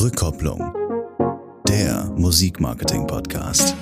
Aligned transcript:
Rückkopplung. 0.00 0.72
Der 1.68 2.06
Musikmarketing-Podcast. 2.16 3.74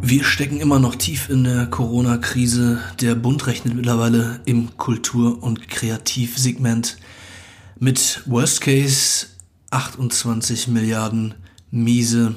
Wir 0.00 0.24
stecken 0.24 0.58
immer 0.58 0.80
noch 0.80 0.96
tief 0.96 1.28
in 1.28 1.44
der 1.44 1.66
Corona-Krise. 1.66 2.80
Der 3.00 3.14
Bund 3.14 3.46
rechnet 3.46 3.76
mittlerweile 3.76 4.40
im 4.46 4.76
Kultur- 4.78 5.40
und 5.40 5.68
Kreativsegment 5.68 6.96
mit 7.78 8.24
Worst 8.26 8.62
Case 8.62 9.26
28 9.70 10.66
Milliarden 10.66 11.36
miese. 11.72 12.36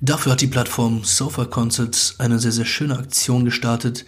Dafür 0.00 0.32
hat 0.32 0.40
die 0.40 0.46
Plattform 0.46 1.02
Sofa 1.02 1.46
Concerts 1.46 2.16
eine 2.18 2.38
sehr, 2.38 2.52
sehr 2.52 2.64
schöne 2.64 2.96
Aktion 2.96 3.44
gestartet. 3.44 4.04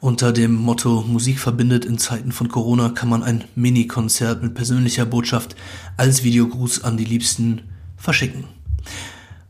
Unter 0.00 0.32
dem 0.32 0.54
Motto 0.54 1.02
Musik 1.02 1.38
verbindet 1.38 1.86
in 1.86 1.96
Zeiten 1.96 2.32
von 2.32 2.48
Corona 2.48 2.90
kann 2.90 3.08
man 3.08 3.22
ein 3.22 3.44
Mini-Konzert 3.54 4.42
mit 4.42 4.54
persönlicher 4.54 5.06
Botschaft 5.06 5.56
als 5.96 6.22
Videogruß 6.24 6.84
an 6.84 6.98
die 6.98 7.06
Liebsten 7.06 7.62
verschicken. 7.96 8.44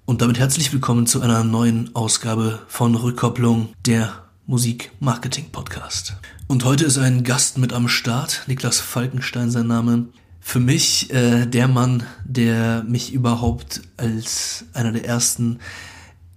Und 0.05 0.21
damit 0.21 0.39
herzlich 0.39 0.73
willkommen 0.73 1.07
zu 1.07 1.23
einer 1.23 1.43
neuen 1.43 1.97
Ausgabe 1.97 2.61
von 2.69 2.95
Rückkopplung 2.95 3.71
der 3.87 4.13
Musik 4.47 4.93
Marketing 5.01 5.47
Podcast. 5.51 6.17
Und 6.47 6.65
heute 6.65 6.85
ist 6.85 6.99
ein 6.99 7.25
Gast 7.25 7.57
mit 7.57 7.73
am 7.73 7.89
Start, 7.89 8.43
Niklas 8.47 8.79
Falkenstein 8.79 9.51
sein 9.51 9.67
Name. 9.67 10.09
Für 10.47 10.61
mich 10.61 11.11
äh, 11.11 11.47
der 11.47 11.69
Mann, 11.69 12.05
der 12.23 12.85
mich 12.87 13.15
überhaupt 13.15 13.81
als 13.97 14.67
einer 14.75 14.93
der 14.93 15.05
ersten 15.07 15.59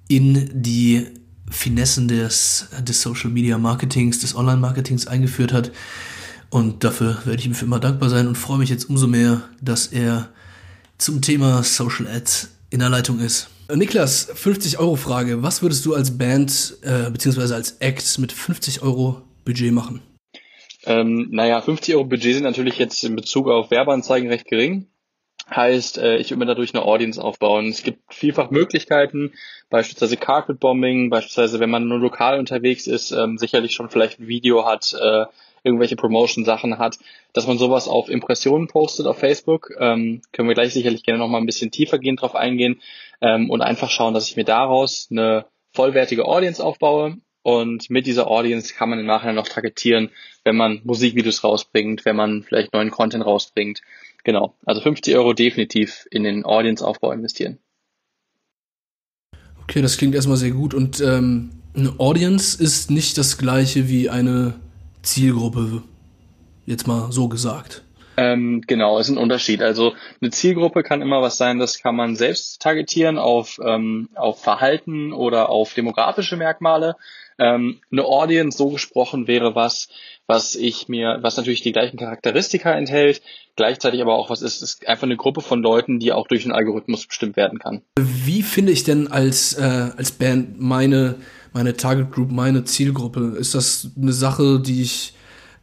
in 0.08 0.50
die 0.54 1.08
Finessen 1.52 2.08
des, 2.08 2.68
des 2.80 3.02
Social 3.02 3.30
Media 3.30 3.58
Marketings, 3.58 4.20
des 4.20 4.34
Online 4.34 4.58
Marketings 4.58 5.08
eingeführt 5.08 5.52
hat. 5.52 5.72
Und 6.50 6.86
dafür 6.86 7.18
werde 7.26 7.42
ich 7.42 7.46
ihm 7.46 7.54
für 7.54 7.66
immer 7.66 7.82
dankbar 7.82 8.10
sein 8.10 8.28
und 8.28 8.38
freue 8.38 8.58
mich 8.58 8.70
jetzt 8.70 8.90
umso 8.90 9.08
mehr, 9.08 9.42
dass 9.62 9.88
er 9.88 10.30
zum 10.98 11.22
Thema 11.22 11.62
Social 11.62 12.08
Ads 12.08 12.48
in 12.70 12.80
der 12.80 12.90
Leitung 12.90 13.20
ist. 13.20 13.50
Niklas, 13.72 14.30
50 14.34 14.80
Euro 14.80 14.96
Frage. 14.96 15.44
Was 15.44 15.62
würdest 15.62 15.86
du 15.86 15.94
als 15.94 16.18
Band 16.18 16.78
äh, 16.82 17.12
bzw. 17.12 17.54
als 17.54 17.72
Act 17.80 18.18
mit 18.20 18.32
50 18.32 18.82
Euro 18.82 19.22
Budget 19.44 19.74
machen? 19.74 20.02
Ähm, 20.88 21.28
naja, 21.32 21.60
50 21.60 21.96
Euro 21.96 22.06
Budget 22.06 22.36
sind 22.36 22.44
natürlich 22.44 22.80
jetzt 22.80 23.04
in 23.04 23.16
Bezug 23.16 23.50
auf 23.50 23.72
Werbeanzeigen 23.72 24.30
recht 24.30 24.48
gering. 24.48 24.88
Heißt, 25.54 25.98
äh, 25.98 26.18
ich 26.18 26.30
würde 26.30 26.40
mir 26.40 26.46
dadurch 26.46 26.74
eine 26.74 26.86
Audience 26.86 27.22
aufbauen. 27.22 27.68
Es 27.68 27.84
gibt 27.84 28.14
vielfach 28.14 28.52
Möglichkeiten, 28.52 29.34
beispielsweise 29.70 30.16
Carpet 30.16 30.60
Bombing, 30.60 31.10
beispielsweise 31.10 31.60
wenn 31.60 31.70
man 31.70 31.88
nur 31.88 32.00
lokal 32.00 32.40
unterwegs 32.40 32.88
ist, 32.88 33.12
ähm, 33.12 33.38
sicherlich 33.38 33.74
schon 33.74 33.90
vielleicht 33.90 34.20
ein 34.20 34.28
Video 34.28 34.66
hat, 34.66 34.94
äh, 34.94 35.26
irgendwelche 35.64 35.98
Promotion-Sachen 35.98 36.78
hat, 36.78 36.98
dass 37.34 37.48
man 37.48 37.58
sowas 37.58 37.90
auf 37.90 38.10
Impressionen 38.10 38.68
postet 38.68 39.08
auf 39.08 39.20
Facebook. 39.20 39.72
Ähm, 39.78 40.22
können 40.32 40.48
wir 40.48 40.56
gleich 40.56 40.74
sicherlich 40.74 41.04
gerne 41.04 41.20
nochmal 41.20 41.42
ein 41.42 41.46
bisschen 41.46 41.72
tiefergehend 41.72 42.22
drauf 42.22 42.36
eingehen 42.36 42.82
ähm, 43.22 43.50
und 43.50 43.62
einfach 43.62 43.90
schauen, 43.90 44.14
dass 44.14 44.30
ich 44.30 44.38
mir 44.38 44.46
daraus 44.46 45.10
eine 45.12 45.46
vollwertige 45.74 46.26
Audience 46.26 46.64
aufbaue 46.64 47.18
und 47.48 47.90
mit 47.90 48.08
dieser 48.08 48.30
Audience 48.30 48.74
kann 48.74 48.90
man 48.90 49.00
im 49.00 49.06
Nachhinein 49.06 49.36
noch 49.36 49.48
targetieren, 49.48 50.10
wenn 50.44 50.58
man 50.58 50.82
Musikvideos 50.84 51.46
rausbringt, 51.46 52.04
wenn 52.04 52.18
man 52.18 52.44
vielleicht 52.44 52.74
neuen 52.74 52.92
Content 52.92 53.26
rausbringt. 53.26 53.80
Genau. 54.26 54.54
Also 54.66 54.82
50 54.82 55.16
Euro 55.16 55.32
definitiv 55.32 56.08
in 56.12 56.26
den 56.26 56.44
Audience-Aufbau 56.44 57.14
investieren. 57.14 57.58
Okay, 59.64 59.82
das 59.82 59.96
klingt 59.96 60.14
erstmal 60.14 60.36
sehr 60.36 60.52
gut. 60.52 60.74
Und 60.74 61.00
ähm, 61.00 61.52
eine 61.74 61.98
Audience 62.00 62.62
ist 62.62 62.92
nicht 62.92 63.18
das 63.18 63.38
gleiche 63.38 63.88
wie 63.88 64.10
eine 64.10 64.56
Zielgruppe. 65.02 65.84
Jetzt 66.66 66.86
mal 66.86 67.14
so 67.14 67.30
gesagt. 67.30 67.86
Ähm, 68.18 68.62
genau, 68.68 69.00
ist 69.00 69.08
ein 69.08 69.18
Unterschied. 69.18 69.62
Also 69.62 69.94
eine 70.20 70.32
Zielgruppe 70.32 70.84
kann 70.84 71.02
immer 71.02 71.22
was 71.22 71.38
sein, 71.38 71.60
das 71.60 71.80
kann 71.80 71.96
man 71.96 72.18
selbst 72.18 72.62
targetieren 72.62 73.18
auf, 73.18 73.58
ähm, 73.64 74.10
auf 74.16 74.42
Verhalten 74.42 75.14
oder 75.14 75.48
auf 75.48 75.74
demografische 75.76 76.36
Merkmale. 76.36 76.98
Ähm, 77.40 77.80
eine 77.92 78.06
Audience 78.06 78.58
so 78.58 78.70
gesprochen 78.70 79.28
wäre 79.28 79.56
was, 79.56 79.90
was 80.28 80.56
ich 80.56 80.90
mir, 80.90 81.20
was 81.22 81.38
natürlich 81.38 81.62
die 81.62 81.72
gleichen 81.72 81.98
Charakteristika 81.98 82.72
enthält, 82.74 83.22
gleichzeitig 83.56 84.02
aber 84.02 84.16
auch 84.16 84.30
was 84.30 84.42
ist, 84.42 84.62
ist 84.62 84.88
einfach 84.88 85.04
eine 85.04 85.18
Gruppe 85.18 85.42
von 85.42 85.62
Leuten, 85.62 86.00
die 86.00 86.12
auch 86.12 86.28
durch 86.28 86.44
einen 86.44 86.54
Algorithmus 86.54 87.08
bestimmt 87.08 87.38
werden 87.38 87.60
kann. 87.60 87.82
Wie 88.00 88.44
finde 88.44 88.72
ich 88.72 88.84
denn 88.84 89.08
als, 89.08 89.54
äh, 89.54 89.92
als 89.96 90.12
Band 90.12 90.60
meine, 90.60 91.16
meine 91.54 91.78
Target 91.78 92.12
Group, 92.12 92.32
meine 92.32 92.66
Zielgruppe? 92.66 93.36
Ist 93.40 93.56
das 93.56 93.92
eine 94.00 94.14
Sache, 94.14 94.60
die 94.60 94.82
ich 94.82 95.14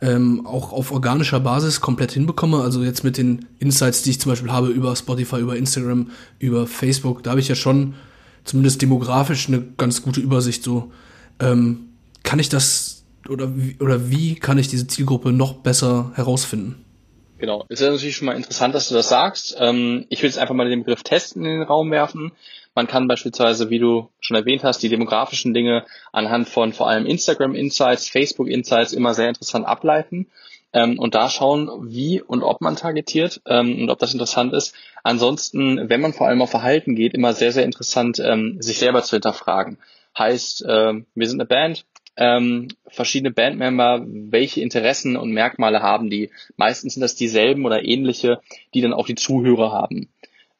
ähm, 0.00 0.46
auch 0.46 0.72
auf 0.72 0.92
organischer 0.92 1.40
Basis 1.40 1.80
komplett 1.80 2.12
hinbekomme? 2.12 2.62
Also 2.62 2.82
jetzt 2.82 3.04
mit 3.04 3.18
den 3.18 3.46
Insights, 3.58 4.02
die 4.02 4.10
ich 4.10 4.20
zum 4.20 4.32
Beispiel 4.32 4.50
habe 4.50 4.68
über 4.68 4.96
Spotify, 4.96 5.40
über 5.40 5.56
Instagram, 5.56 6.10
über 6.38 6.66
Facebook, 6.66 7.22
da 7.22 7.30
habe 7.30 7.40
ich 7.40 7.48
ja 7.48 7.54
schon 7.54 7.94
zumindest 8.44 8.80
demografisch 8.82 9.48
eine 9.48 9.62
ganz 9.76 10.02
gute 10.02 10.20
Übersicht 10.20 10.62
so 10.62 10.92
ähm, 11.40 11.90
kann 12.22 12.38
ich 12.38 12.48
das 12.48 13.04
oder 13.28 13.50
oder 13.80 14.10
wie 14.10 14.34
kann 14.34 14.58
ich 14.58 14.68
diese 14.68 14.86
Zielgruppe 14.86 15.32
noch 15.32 15.54
besser 15.54 16.12
herausfinden? 16.14 16.84
Genau, 17.38 17.64
ist 17.68 17.80
ja 17.80 17.90
natürlich 17.90 18.16
schon 18.16 18.26
mal 18.26 18.36
interessant, 18.36 18.74
dass 18.74 18.88
du 18.88 18.94
das 18.94 19.08
sagst. 19.08 19.56
Ähm, 19.58 20.06
ich 20.08 20.22
will 20.22 20.28
jetzt 20.28 20.38
einfach 20.38 20.54
mal 20.54 20.68
den 20.68 20.84
Begriff 20.84 21.02
testen 21.02 21.44
in 21.44 21.58
den 21.58 21.62
Raum 21.62 21.90
werfen. 21.90 22.32
Man 22.74 22.86
kann 22.86 23.06
beispielsweise, 23.06 23.70
wie 23.70 23.78
du 23.78 24.08
schon 24.20 24.36
erwähnt 24.36 24.64
hast, 24.64 24.82
die 24.82 24.88
demografischen 24.88 25.54
Dinge 25.54 25.84
anhand 26.12 26.48
von 26.48 26.72
vor 26.72 26.88
allem 26.88 27.06
Instagram 27.06 27.54
Insights, 27.54 28.08
Facebook 28.08 28.48
Insights 28.48 28.92
immer 28.92 29.14
sehr 29.14 29.28
interessant 29.28 29.66
ableiten 29.66 30.26
ähm, 30.72 30.98
und 30.98 31.14
da 31.14 31.30
schauen, 31.30 31.70
wie 31.92 32.20
und 32.20 32.42
ob 32.42 32.60
man 32.60 32.76
targetiert 32.76 33.40
ähm, 33.46 33.82
und 33.82 33.90
ob 33.90 33.98
das 34.00 34.12
interessant 34.12 34.52
ist. 34.52 34.74
Ansonsten, 35.02 35.88
wenn 35.88 36.00
man 36.00 36.12
vor 36.12 36.26
allem 36.26 36.42
auf 36.42 36.50
Verhalten 36.50 36.96
geht, 36.96 37.14
immer 37.14 37.32
sehr, 37.32 37.52
sehr 37.52 37.64
interessant, 37.64 38.18
ähm, 38.18 38.60
sich 38.60 38.78
selber 38.78 39.02
zu 39.02 39.16
hinterfragen. 39.16 39.78
Heißt, 40.18 40.64
äh, 40.64 40.94
wir 41.14 41.28
sind 41.28 41.40
eine 41.40 41.46
Band, 41.46 41.86
ähm, 42.16 42.68
verschiedene 42.86 43.32
Bandmember, 43.32 44.04
welche 44.06 44.60
Interessen 44.60 45.16
und 45.16 45.32
Merkmale 45.32 45.82
haben 45.82 46.10
die? 46.10 46.30
Meistens 46.56 46.94
sind 46.94 47.00
das 47.00 47.16
dieselben 47.16 47.66
oder 47.66 47.84
ähnliche, 47.84 48.40
die 48.72 48.80
dann 48.80 48.92
auch 48.92 49.06
die 49.06 49.16
Zuhörer 49.16 49.72
haben. 49.72 50.08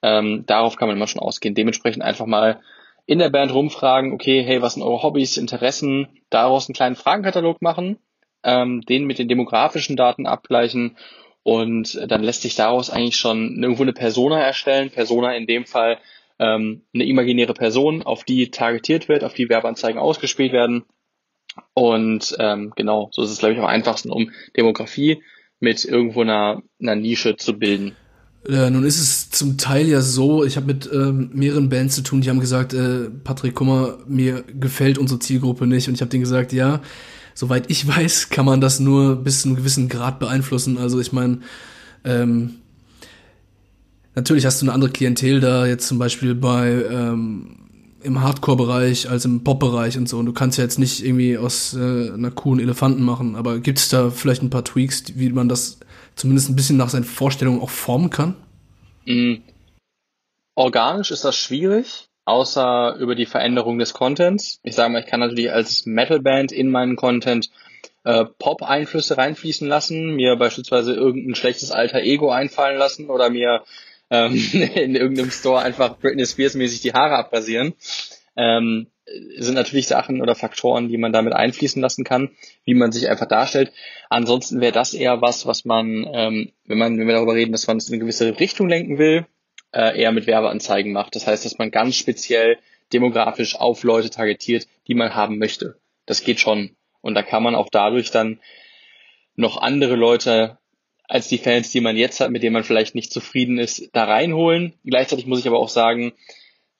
Ähm, 0.02 0.44
darauf 0.46 0.76
kann 0.76 0.88
man 0.88 0.96
immer 0.96 1.06
schon 1.06 1.22
ausgehen. 1.22 1.54
Dementsprechend 1.54 2.02
einfach 2.02 2.26
mal 2.26 2.60
in 3.06 3.18
der 3.18 3.30
Band 3.30 3.52
rumfragen, 3.52 4.12
okay, 4.12 4.42
hey, 4.42 4.62
was 4.62 4.74
sind 4.74 4.82
eure 4.82 5.02
Hobbys, 5.02 5.36
Interessen, 5.36 6.08
daraus 6.30 6.68
einen 6.68 6.74
kleinen 6.74 6.96
Fragenkatalog 6.96 7.62
machen, 7.62 7.98
ähm, 8.42 8.80
den 8.82 9.04
mit 9.04 9.18
den 9.18 9.28
demografischen 9.28 9.96
Daten 9.96 10.26
abgleichen 10.26 10.96
und 11.42 12.00
dann 12.10 12.22
lässt 12.22 12.42
sich 12.42 12.56
daraus 12.56 12.90
eigentlich 12.90 13.16
schon 13.16 13.62
irgendwo 13.62 13.82
eine 13.82 13.92
Persona 13.92 14.40
erstellen. 14.40 14.90
Persona 14.90 15.34
in 15.34 15.46
dem 15.46 15.66
Fall 15.66 15.98
ähm, 16.38 16.82
eine 16.94 17.04
imaginäre 17.04 17.54
Person, 17.54 18.02
auf 18.02 18.24
die 18.24 18.50
targetiert 18.50 19.08
wird, 19.08 19.24
auf 19.24 19.34
die 19.34 19.48
Werbeanzeigen 19.48 20.00
ausgespielt 20.00 20.52
werden. 20.52 20.84
Und 21.72 22.36
ähm, 22.38 22.72
genau, 22.76 23.08
so 23.12 23.22
ist 23.22 23.30
es, 23.30 23.38
glaube 23.38 23.54
ich, 23.54 23.60
am 23.60 23.66
einfachsten, 23.66 24.10
um 24.10 24.30
Demografie 24.56 25.22
mit 25.60 25.84
irgendwo 25.84 26.22
einer, 26.22 26.62
einer 26.80 26.96
Nische 26.96 27.36
zu 27.36 27.58
bilden. 27.58 27.94
Äh, 28.46 28.70
nun 28.70 28.84
ist 28.84 29.00
es 29.00 29.30
zum 29.30 29.56
Teil 29.56 29.88
ja 29.88 30.00
so, 30.00 30.44
ich 30.44 30.56
habe 30.56 30.66
mit 30.66 30.90
ähm, 30.92 31.30
mehreren 31.32 31.68
Bands 31.70 31.94
zu 31.94 32.02
tun, 32.02 32.20
die 32.20 32.28
haben 32.28 32.40
gesagt, 32.40 32.74
äh, 32.74 33.08
Patrick, 33.22 33.54
guck 33.54 33.66
mal, 33.66 33.98
mir 34.06 34.42
gefällt 34.42 34.98
unsere 34.98 35.20
Zielgruppe 35.20 35.66
nicht. 35.66 35.88
Und 35.88 35.94
ich 35.94 36.00
habe 36.00 36.10
denen 36.10 36.24
gesagt, 36.24 36.52
ja, 36.52 36.80
soweit 37.34 37.70
ich 37.70 37.86
weiß, 37.86 38.28
kann 38.28 38.44
man 38.44 38.60
das 38.60 38.80
nur 38.80 39.16
bis 39.16 39.42
zu 39.42 39.48
einem 39.48 39.56
gewissen 39.56 39.88
Grad 39.88 40.18
beeinflussen. 40.18 40.76
Also 40.76 41.00
ich 41.00 41.12
meine, 41.12 41.40
ähm, 42.04 42.56
Natürlich 44.14 44.46
hast 44.46 44.62
du 44.62 44.66
eine 44.66 44.72
andere 44.72 44.90
Klientel 44.90 45.40
da, 45.40 45.66
jetzt 45.66 45.88
zum 45.88 45.98
Beispiel 45.98 46.34
bei 46.34 46.70
ähm, 46.70 47.56
im 48.04 48.20
Hardcore-Bereich 48.22 49.08
als 49.08 49.24
im 49.24 49.42
Pop-Bereich 49.42 49.96
und 49.96 50.08
so. 50.08 50.18
Und 50.18 50.26
du 50.26 50.32
kannst 50.32 50.58
ja 50.58 50.64
jetzt 50.64 50.78
nicht 50.78 51.04
irgendwie 51.04 51.38
aus 51.38 51.74
äh, 51.74 52.12
einer 52.12 52.30
coolen 52.30 52.60
Elefanten 52.60 53.02
machen, 53.02 53.34
aber 53.34 53.58
gibt 53.58 53.78
es 53.78 53.88
da 53.88 54.10
vielleicht 54.10 54.42
ein 54.42 54.50
paar 54.50 54.64
Tweaks, 54.64 55.04
wie 55.16 55.30
man 55.30 55.48
das 55.48 55.80
zumindest 56.14 56.50
ein 56.50 56.56
bisschen 56.56 56.76
nach 56.76 56.90
seinen 56.90 57.04
Vorstellungen 57.04 57.60
auch 57.60 57.70
formen 57.70 58.10
kann? 58.10 58.36
Mhm. 59.06 59.42
Organisch 60.54 61.10
ist 61.10 61.24
das 61.24 61.36
schwierig, 61.36 62.08
außer 62.26 62.96
über 63.00 63.14
die 63.14 63.26
Veränderung 63.26 63.78
des 63.78 63.94
Contents. 63.94 64.60
Ich 64.62 64.76
sage 64.76 64.92
mal, 64.92 65.00
ich 65.00 65.06
kann 65.06 65.20
natürlich 65.20 65.50
als 65.50 65.86
Metal-Band 65.86 66.52
in 66.52 66.70
meinen 66.70 66.94
Content 66.94 67.50
äh, 68.04 68.24
Pop-Einflüsse 68.38 69.16
reinfließen 69.16 69.66
lassen, 69.66 70.14
mir 70.14 70.36
beispielsweise 70.36 70.94
irgendein 70.94 71.34
schlechtes 71.34 71.72
alter 71.72 72.02
Ego 72.02 72.30
einfallen 72.30 72.78
lassen 72.78 73.08
oder 73.08 73.30
mir 73.30 73.64
ähm, 74.14 74.34
in 74.74 74.94
irgendeinem 74.94 75.30
Store 75.30 75.60
einfach 75.60 75.98
Britney 75.98 76.26
Spears 76.26 76.54
mäßig 76.54 76.80
die 76.80 76.92
Haare 76.92 77.16
abrasieren. 77.16 77.74
Ähm, 78.36 78.88
sind 79.36 79.54
natürlich 79.54 79.86
Sachen 79.86 80.22
oder 80.22 80.34
Faktoren, 80.34 80.88
die 80.88 80.96
man 80.96 81.12
damit 81.12 81.34
einfließen 81.34 81.80
lassen 81.80 82.04
kann, 82.04 82.30
wie 82.64 82.74
man 82.74 82.90
sich 82.90 83.08
einfach 83.08 83.26
darstellt. 83.26 83.72
Ansonsten 84.08 84.60
wäre 84.60 84.72
das 84.72 84.94
eher 84.94 85.20
was, 85.20 85.46
was 85.46 85.64
man, 85.64 86.08
ähm, 86.12 86.52
wenn 86.64 86.78
man, 86.78 86.98
wenn 86.98 87.06
wir 87.06 87.14
darüber 87.14 87.34
reden, 87.34 87.52
dass 87.52 87.66
man 87.66 87.76
es 87.76 87.88
in 87.88 87.94
eine 87.94 88.00
gewisse 88.00 88.38
Richtung 88.40 88.68
lenken 88.68 88.98
will, 88.98 89.26
äh, 89.72 90.00
eher 90.00 90.12
mit 90.12 90.26
Werbeanzeigen 90.26 90.92
macht. 90.92 91.16
Das 91.16 91.26
heißt, 91.26 91.44
dass 91.44 91.58
man 91.58 91.70
ganz 91.70 91.96
speziell 91.96 92.58
demografisch 92.92 93.56
auf 93.56 93.82
Leute 93.82 94.08
targetiert, 94.08 94.66
die 94.88 94.94
man 94.94 95.14
haben 95.14 95.38
möchte. 95.38 95.78
Das 96.06 96.22
geht 96.22 96.40
schon. 96.40 96.76
Und 97.02 97.14
da 97.14 97.22
kann 97.22 97.42
man 97.42 97.54
auch 97.54 97.68
dadurch 97.70 98.10
dann 98.10 98.40
noch 99.36 99.60
andere 99.60 99.96
Leute 99.96 100.58
als 101.08 101.28
die 101.28 101.38
Fans, 101.38 101.70
die 101.70 101.80
man 101.80 101.96
jetzt 101.96 102.20
hat, 102.20 102.30
mit 102.30 102.42
denen 102.42 102.54
man 102.54 102.64
vielleicht 102.64 102.94
nicht 102.94 103.12
zufrieden 103.12 103.58
ist, 103.58 103.90
da 103.92 104.04
reinholen. 104.04 104.72
Gleichzeitig 104.84 105.26
muss 105.26 105.40
ich 105.40 105.46
aber 105.46 105.58
auch 105.58 105.68
sagen, 105.68 106.12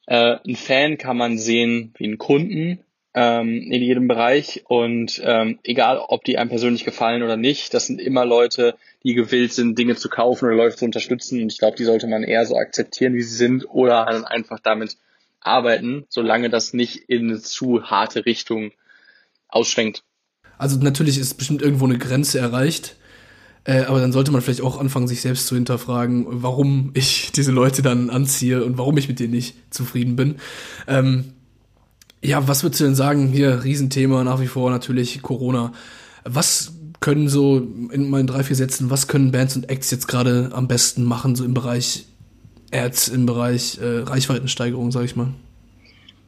äh, 0.07 0.37
ein 0.47 0.57
Fan 0.57 0.99
kann 0.99 1.17
man 1.17 1.39
sehen 1.39 1.95
wie 1.97 2.05
einen 2.05 2.19
Kunden 2.19 2.81
ähm, 3.15 3.71
in 3.71 3.83
jedem 3.83 4.09
Bereich 4.09 4.65
und 4.67 5.21
ähm, 5.25 5.61
egal, 5.63 5.99
ob 5.99 6.25
die 6.25 6.37
einem 6.37 6.51
persönlich 6.51 6.85
gefallen 6.85 7.23
oder 7.23 7.37
nicht, 7.37 7.73
das 7.73 7.87
sind 7.87 8.01
immer 8.01 8.25
Leute, 8.25 8.75
die 9.05 9.15
gewillt 9.15 9.53
sind, 9.53 9.79
Dinge 9.79 9.95
zu 9.95 10.09
kaufen 10.09 10.47
oder 10.47 10.57
Leute 10.57 10.77
zu 10.77 10.85
unterstützen 10.85 11.41
und 11.41 11.53
ich 11.53 11.59
glaube, 11.59 11.77
die 11.77 11.85
sollte 11.85 12.07
man 12.07 12.25
eher 12.25 12.45
so 12.45 12.57
akzeptieren, 12.57 13.15
wie 13.15 13.23
sie 13.23 13.37
sind 13.37 13.67
oder 13.71 14.07
dann 14.07 14.25
einfach 14.25 14.59
damit 14.59 14.97
arbeiten, 15.41 16.07
solange 16.09 16.51
das 16.51 16.73
nicht 16.73 16.97
in 17.09 17.31
eine 17.31 17.41
zu 17.41 17.85
harte 17.85 18.27
Richtung 18.27 18.73
ausschwenkt. 19.49 20.03
Also 20.59 20.79
natürlich 20.79 21.19
ist 21.19 21.35
bestimmt 21.35 21.63
irgendwo 21.63 21.85
eine 21.85 21.99
Grenze 21.99 22.39
erreicht, 22.39 22.97
äh, 23.65 23.85
aber 23.85 24.01
dann 24.01 24.13
sollte 24.13 24.31
man 24.31 24.43
vielleicht 24.43 24.61
auch 24.61 24.79
anfangen, 24.79 25.09
sich 25.09 25.23
selbst 25.23 25.47
zu 25.47 25.55
hinterfragen, 25.55 26.27
warum 26.29 26.91
ich 26.95 27.33
diese 27.37 27.53
Leute 27.53 27.83
dann 27.83 28.11
anziehe 28.11 28.65
und 28.65 28.79
warum 28.79 28.97
ich 28.99 29.09
mit 29.09 29.21
denen 29.21 29.33
nicht 29.33 29.57
zufrieden 29.71 30.17
bin. 30.17 30.37
Ähm, 30.87 31.33
ja, 32.23 32.47
was 32.49 32.63
würdest 32.63 32.81
du 32.81 32.85
denn 32.85 32.95
sagen? 32.95 33.29
Hier, 33.29 33.65
Riesenthema 33.65 34.25
nach 34.25 34.41
wie 34.41 34.47
vor 34.47 34.71
natürlich 34.71 35.21
Corona. 35.23 35.73
Was 36.25 36.73
können 37.01 37.29
so 37.29 37.59
in 37.59 38.09
meinen 38.09 38.27
drei, 38.27 38.43
vier 38.43 38.57
Sätzen, 38.57 38.89
was 38.89 39.09
können 39.09 39.31
Bands 39.31 39.57
und 39.57 39.69
Acts 39.69 39.91
jetzt 39.91 40.09
gerade 40.09 40.51
am 40.55 40.69
besten 40.69 41.05
machen, 41.05 41.37
so 41.37 41.45
im 41.45 41.53
Bereich 41.53 42.07
Ads, 42.73 43.09
im 43.09 43.27
Bereich 43.27 43.79
äh, 43.79 44.01
Reichweitensteigerung, 44.01 44.91
sag 44.91 45.05
ich 45.05 45.17
mal? 45.17 45.29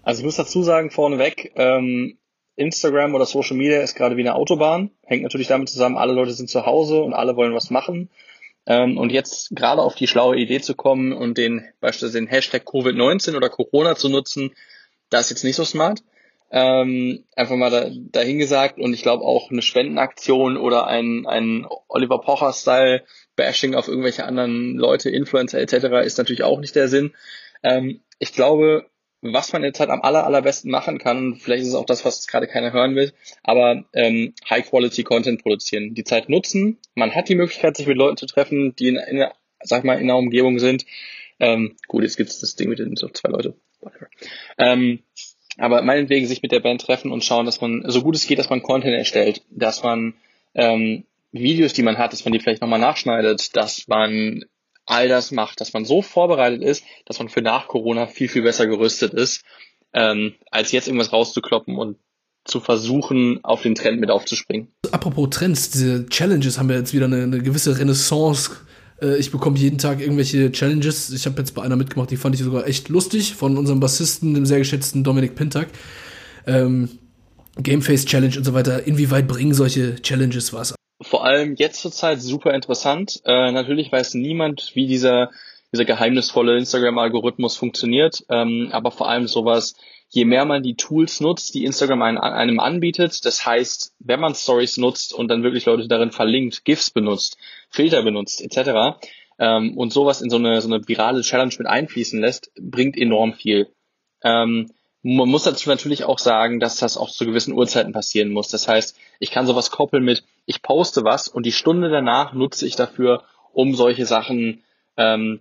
Also 0.02 0.20
ich 0.20 0.26
muss 0.26 0.36
dazu 0.36 0.62
sagen, 0.62 0.90
vorneweg, 0.90 1.52
ähm, 1.56 2.18
Instagram 2.56 3.14
oder 3.14 3.26
Social 3.26 3.56
Media 3.56 3.80
ist 3.80 3.94
gerade 3.94 4.16
wie 4.16 4.22
eine 4.22 4.34
Autobahn. 4.34 4.90
Hängt 5.04 5.22
natürlich 5.22 5.46
damit 5.46 5.68
zusammen, 5.68 5.96
alle 5.96 6.12
Leute 6.12 6.32
sind 6.32 6.50
zu 6.50 6.66
Hause 6.66 7.02
und 7.02 7.14
alle 7.14 7.36
wollen 7.36 7.54
was 7.54 7.70
machen. 7.70 8.10
Ähm, 8.66 8.98
und 8.98 9.12
jetzt 9.12 9.54
gerade 9.54 9.82
auf 9.82 9.94
die 9.94 10.08
schlaue 10.08 10.36
Idee 10.36 10.60
zu 10.60 10.74
kommen 10.74 11.12
und 11.12 11.38
den 11.38 11.64
beispielsweise 11.80 12.18
den 12.18 12.26
Hashtag 12.26 12.64
Covid-19 12.64 13.36
oder 13.36 13.48
Corona 13.48 13.94
zu 13.94 14.08
nutzen, 14.08 14.52
das 15.10 15.26
ist 15.26 15.30
jetzt 15.30 15.44
nicht 15.44 15.56
so 15.56 15.64
smart. 15.64 16.02
Ähm, 16.50 17.24
einfach 17.34 17.56
mal 17.56 17.70
da, 17.70 17.90
dahingesagt 17.90 18.78
und 18.78 18.94
ich 18.94 19.02
glaube 19.02 19.24
auch 19.24 19.50
eine 19.50 19.62
Spendenaktion 19.62 20.56
oder 20.56 20.86
ein, 20.86 21.26
ein 21.26 21.66
Oliver 21.88 22.20
Pocher-Style 22.20 23.04
Bashing 23.34 23.74
auf 23.74 23.88
irgendwelche 23.88 24.24
anderen 24.24 24.76
Leute, 24.76 25.10
Influencer 25.10 25.58
etc. 25.58 26.04
ist 26.04 26.18
natürlich 26.18 26.44
auch 26.44 26.60
nicht 26.60 26.76
der 26.76 26.88
Sinn. 26.88 27.14
Ähm, 27.62 28.00
ich 28.18 28.32
glaube, 28.32 28.86
was 29.32 29.52
man 29.52 29.62
jetzt 29.64 29.80
halt 29.80 29.90
am 29.90 30.02
aller, 30.02 30.24
allerbesten 30.24 30.70
machen 30.70 30.98
kann, 30.98 31.36
vielleicht 31.36 31.62
ist 31.62 31.68
es 31.68 31.74
auch 31.74 31.86
das, 31.86 32.04
was 32.04 32.26
gerade 32.26 32.46
keiner 32.46 32.72
hören 32.72 32.94
will, 32.94 33.12
aber 33.42 33.84
ähm, 33.92 34.34
High-Quality-Content 34.48 35.42
produzieren, 35.42 35.94
die 35.94 36.04
Zeit 36.04 36.28
nutzen. 36.28 36.78
Man 36.94 37.14
hat 37.14 37.28
die 37.28 37.34
Möglichkeit, 37.34 37.76
sich 37.76 37.86
mit 37.86 37.96
Leuten 37.96 38.16
zu 38.16 38.26
treffen, 38.26 38.74
die 38.76 38.88
in, 38.88 38.96
in 38.96 39.26
sag 39.62 39.84
mal, 39.84 40.00
in 40.00 40.06
der 40.06 40.16
Umgebung 40.16 40.58
sind. 40.58 40.84
Ähm, 41.38 41.76
gut, 41.88 42.02
jetzt 42.02 42.16
gibt's 42.16 42.40
das 42.40 42.56
Ding 42.56 42.68
mit 42.68 42.78
den 42.78 42.96
so 42.96 43.08
zwei 43.08 43.30
Leute. 43.30 43.54
Ähm, 44.58 45.00
aber 45.58 45.82
meinetwegen 45.82 46.26
sich 46.26 46.42
mit 46.42 46.52
der 46.52 46.60
Band 46.60 46.82
treffen 46.82 47.12
und 47.12 47.24
schauen, 47.24 47.46
dass 47.46 47.60
man, 47.60 47.84
so 47.86 48.02
gut 48.02 48.14
es 48.14 48.26
geht, 48.26 48.38
dass 48.38 48.50
man 48.50 48.62
Content 48.62 48.94
erstellt, 48.94 49.42
dass 49.50 49.82
man 49.82 50.14
ähm, 50.54 51.04
Videos, 51.32 51.72
die 51.72 51.82
man 51.82 51.98
hat, 51.98 52.12
dass 52.12 52.24
man 52.24 52.32
die 52.32 52.40
vielleicht 52.40 52.62
nochmal 52.62 52.78
nachschneidet, 52.78 53.56
dass 53.56 53.88
man 53.88 54.44
all 54.86 55.08
das 55.08 55.32
macht, 55.32 55.60
dass 55.60 55.72
man 55.72 55.84
so 55.84 56.00
vorbereitet 56.02 56.62
ist, 56.62 56.84
dass 57.04 57.18
man 57.18 57.28
für 57.28 57.42
nach 57.42 57.68
Corona 57.68 58.06
viel, 58.06 58.28
viel 58.28 58.42
besser 58.42 58.66
gerüstet 58.66 59.12
ist, 59.12 59.42
ähm, 59.92 60.34
als 60.50 60.72
jetzt 60.72 60.88
irgendwas 60.88 61.12
rauszukloppen 61.12 61.76
und 61.76 61.98
zu 62.44 62.60
versuchen, 62.60 63.40
auf 63.42 63.62
den 63.62 63.74
Trend 63.74 64.00
mit 64.00 64.10
aufzuspringen. 64.10 64.68
Apropos 64.92 65.28
Trends, 65.30 65.70
diese 65.70 66.06
Challenges 66.06 66.58
haben 66.58 66.70
ja 66.70 66.76
jetzt 66.76 66.94
wieder 66.94 67.06
eine, 67.06 67.24
eine 67.24 67.42
gewisse 67.42 67.76
Renaissance. 67.76 68.52
Äh, 69.02 69.16
ich 69.16 69.32
bekomme 69.32 69.58
jeden 69.58 69.78
Tag 69.78 70.00
irgendwelche 70.00 70.52
Challenges. 70.52 71.10
Ich 71.10 71.26
habe 71.26 71.38
jetzt 71.38 71.54
bei 71.54 71.62
einer 71.62 71.74
mitgemacht, 71.74 72.10
die 72.10 72.16
fand 72.16 72.36
ich 72.36 72.42
sogar 72.42 72.68
echt 72.68 72.88
lustig, 72.88 73.34
von 73.34 73.58
unserem 73.58 73.80
Bassisten, 73.80 74.34
dem 74.34 74.46
sehr 74.46 74.58
geschätzten 74.58 75.02
Dominik 75.02 75.34
Pintak. 75.34 75.68
Ähm, 76.46 76.88
Gameface 77.58 78.04
Challenge 78.04 78.36
und 78.36 78.44
so 78.44 78.54
weiter. 78.54 78.86
Inwieweit 78.86 79.26
bringen 79.26 79.54
solche 79.54 79.96
Challenges 79.96 80.52
was? 80.52 80.75
Vor 81.06 81.24
allem 81.24 81.54
jetzt 81.56 81.80
zur 81.80 81.92
Zeit 81.92 82.20
super 82.20 82.52
interessant. 82.54 83.20
Äh, 83.24 83.52
natürlich 83.52 83.90
weiß 83.90 84.14
niemand, 84.14 84.72
wie 84.74 84.86
dieser, 84.86 85.30
dieser 85.72 85.84
geheimnisvolle 85.84 86.56
Instagram-Algorithmus 86.58 87.56
funktioniert, 87.56 88.24
ähm, 88.28 88.68
aber 88.72 88.90
vor 88.90 89.08
allem 89.08 89.26
sowas, 89.26 89.74
je 90.08 90.24
mehr 90.24 90.44
man 90.44 90.62
die 90.62 90.76
Tools 90.76 91.20
nutzt, 91.20 91.54
die 91.54 91.64
Instagram 91.64 92.02
einem, 92.02 92.18
einem 92.18 92.60
anbietet, 92.60 93.24
das 93.24 93.46
heißt, 93.46 93.94
wenn 93.98 94.20
man 94.20 94.34
Stories 94.34 94.76
nutzt 94.76 95.12
und 95.12 95.28
dann 95.28 95.42
wirklich 95.42 95.66
Leute 95.66 95.88
darin 95.88 96.10
verlinkt, 96.10 96.64
GIFs 96.64 96.90
benutzt, 96.90 97.38
Filter 97.70 98.02
benutzt, 98.02 98.40
etc., 98.42 98.98
ähm, 99.38 99.76
und 99.76 99.92
sowas 99.92 100.22
in 100.22 100.30
so 100.30 100.36
eine, 100.36 100.60
so 100.62 100.72
eine 100.72 100.86
virale 100.88 101.20
Challenge 101.20 101.54
mit 101.58 101.66
einfließen 101.66 102.20
lässt, 102.20 102.50
bringt 102.58 102.96
enorm 102.96 103.34
viel. 103.34 103.68
Ähm, 104.22 104.70
man 105.02 105.28
muss 105.28 105.44
dazu 105.44 105.68
natürlich 105.68 106.04
auch 106.04 106.18
sagen, 106.18 106.58
dass 106.58 106.78
das 106.78 106.96
auch 106.96 107.10
zu 107.10 107.26
gewissen 107.26 107.52
Uhrzeiten 107.52 107.92
passieren 107.92 108.30
muss. 108.30 108.48
Das 108.48 108.66
heißt, 108.66 108.98
ich 109.20 109.30
kann 109.30 109.46
sowas 109.46 109.70
koppeln 109.70 110.02
mit, 110.02 110.24
ich 110.46 110.62
poste 110.62 111.04
was 111.04 111.28
und 111.28 111.44
die 111.44 111.52
Stunde 111.52 111.90
danach 111.90 112.32
nutze 112.32 112.66
ich 112.66 112.76
dafür, 112.76 113.24
um 113.52 113.74
solche 113.74 114.06
Sachen 114.06 114.62
ähm, 114.96 115.40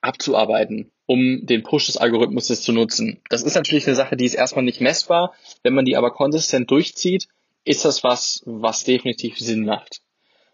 abzuarbeiten, 0.00 0.92
um 1.06 1.46
den 1.46 1.62
Push 1.62 1.86
des 1.86 1.96
Algorithmus 1.96 2.46
zu 2.46 2.72
nutzen. 2.72 3.20
Das 3.30 3.42
ist 3.42 3.54
natürlich 3.54 3.86
eine 3.86 3.96
Sache, 3.96 4.16
die 4.16 4.26
ist 4.26 4.34
erstmal 4.34 4.64
nicht 4.64 4.80
messbar. 4.80 5.34
Wenn 5.62 5.74
man 5.74 5.84
die 5.84 5.96
aber 5.96 6.10
konsistent 6.10 6.70
durchzieht, 6.70 7.28
ist 7.64 7.84
das 7.84 8.04
was, 8.04 8.42
was 8.44 8.84
definitiv 8.84 9.38
Sinn 9.38 9.64
macht. 9.64 10.00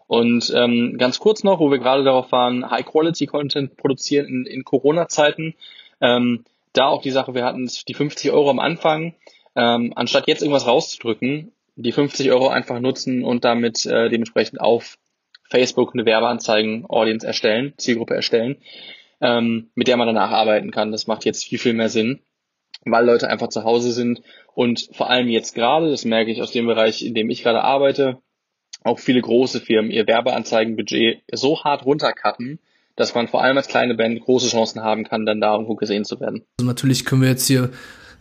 Und 0.07 0.51
ähm, 0.55 0.97
ganz 0.97 1.19
kurz 1.19 1.43
noch, 1.43 1.59
wo 1.59 1.71
wir 1.71 1.79
gerade 1.79 2.03
darauf 2.03 2.31
waren, 2.31 2.69
High-Quality-Content 2.69 3.77
produzieren 3.77 4.27
in, 4.27 4.45
in 4.45 4.63
Corona-Zeiten. 4.63 5.55
Ähm, 6.01 6.43
da 6.73 6.87
auch 6.87 7.01
die 7.01 7.11
Sache, 7.11 7.33
wir 7.33 7.45
hatten 7.45 7.69
die 7.87 7.93
50 7.93 8.31
Euro 8.31 8.49
am 8.49 8.59
Anfang, 8.59 9.15
ähm, 9.55 9.93
anstatt 9.95 10.27
jetzt 10.27 10.41
irgendwas 10.41 10.67
rauszudrücken, 10.67 11.51
die 11.75 11.91
50 11.91 12.31
Euro 12.31 12.49
einfach 12.49 12.79
nutzen 12.79 13.23
und 13.23 13.45
damit 13.45 13.85
äh, 13.85 14.09
dementsprechend 14.09 14.61
auf 14.61 14.97
Facebook 15.49 15.93
eine 15.93 16.05
Werbeanzeigen-Audience 16.05 17.25
erstellen, 17.25 17.73
Zielgruppe 17.77 18.15
erstellen, 18.15 18.57
ähm, 19.19 19.69
mit 19.75 19.87
der 19.87 19.97
man 19.97 20.07
danach 20.07 20.31
arbeiten 20.31 20.71
kann. 20.71 20.91
Das 20.91 21.07
macht 21.07 21.25
jetzt 21.25 21.45
viel, 21.45 21.59
viel 21.59 21.73
mehr 21.73 21.89
Sinn, 21.89 22.21
weil 22.85 23.05
Leute 23.05 23.29
einfach 23.29 23.49
zu 23.49 23.63
Hause 23.63 23.91
sind 23.91 24.21
und 24.53 24.89
vor 24.93 25.09
allem 25.09 25.27
jetzt 25.27 25.53
gerade, 25.53 25.89
das 25.89 26.05
merke 26.05 26.31
ich 26.31 26.41
aus 26.41 26.51
dem 26.51 26.65
Bereich, 26.65 27.03
in 27.03 27.13
dem 27.13 27.29
ich 27.29 27.43
gerade 27.43 27.63
arbeite, 27.63 28.19
auch 28.83 28.99
viele 28.99 29.21
große 29.21 29.59
Firmen 29.59 29.91
ihr 29.91 30.07
Werbeanzeigenbudget 30.07 31.21
so 31.31 31.63
hart 31.63 31.85
runtercutten, 31.85 32.59
dass 32.95 33.13
man 33.13 33.27
vor 33.27 33.43
allem 33.43 33.57
als 33.57 33.67
kleine 33.67 33.95
Band 33.95 34.19
große 34.21 34.49
Chancen 34.49 34.81
haben 34.81 35.03
kann, 35.03 35.25
dann 35.25 35.41
da 35.41 35.53
irgendwo 35.53 35.75
gesehen 35.75 36.05
zu 36.05 36.19
werden. 36.19 36.43
Also 36.59 36.67
natürlich 36.67 37.05
können 37.05 37.21
wir 37.21 37.29
jetzt 37.29 37.47
hier, 37.47 37.69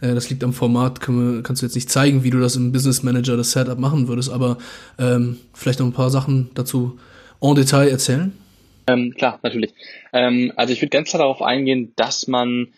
äh, 0.00 0.14
das 0.14 0.30
liegt 0.30 0.44
am 0.44 0.52
Format, 0.52 1.06
wir, 1.08 1.42
kannst 1.42 1.62
du 1.62 1.66
jetzt 1.66 1.74
nicht 1.74 1.90
zeigen, 1.90 2.24
wie 2.24 2.30
du 2.30 2.40
das 2.40 2.56
im 2.56 2.72
Business 2.72 3.02
Manager 3.02 3.36
das 3.36 3.52
Setup 3.52 3.78
machen 3.78 4.08
würdest, 4.08 4.30
aber 4.30 4.58
ähm, 4.98 5.38
vielleicht 5.52 5.80
noch 5.80 5.86
ein 5.86 5.92
paar 5.92 6.10
Sachen 6.10 6.50
dazu 6.54 6.98
en 7.40 7.54
Detail 7.54 7.88
erzählen. 7.88 8.32
Ähm, 8.86 9.14
klar, 9.16 9.38
natürlich. 9.42 9.72
Ähm, 10.12 10.52
also 10.56 10.72
ich 10.72 10.80
würde 10.80 10.90
ganz 10.90 11.10
klar 11.10 11.22
darauf 11.22 11.42
eingehen, 11.42 11.92
dass 11.96 12.26
man 12.26 12.68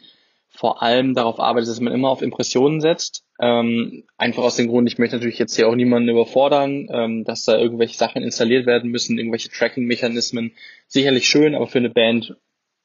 vor 0.55 0.83
allem 0.83 1.15
darauf 1.15 1.41
arbeitet, 1.41 1.71
dass 1.71 1.81
man 1.81 1.95
immer 1.95 2.11
auf 2.11 2.23
Impressionen 2.23 2.81
setzt. 2.81 3.25
Ähm, 3.41 4.05
einfach 4.19 4.43
aus 4.43 4.57
dem 4.57 4.69
Grund, 4.69 4.89
ich 4.89 4.99
möchte 4.99 5.17
natürlich 5.17 5.39
jetzt 5.39 5.57
hier 5.57 5.69
auch 5.69 5.75
niemanden 5.75 6.11
überfordern, 6.11 6.89
ähm, 6.93 7.25
dass 7.25 7.45
da 7.45 7.59
irgendwelche 7.59 7.97
Sachen 7.97 8.23
installiert 8.23 8.67
werden 8.67 8.91
müssen, 8.91 9.19
irgendwelche 9.19 9.49
Tracking-Mechanismen. 9.49 10.53
Sicherlich 10.87 11.27
schön, 11.27 11.55
aber 11.55 11.67
für 11.67 11.79
eine 11.79 11.91
Band 11.91 12.37